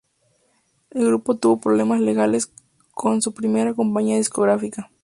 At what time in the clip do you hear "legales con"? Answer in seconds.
1.99-3.21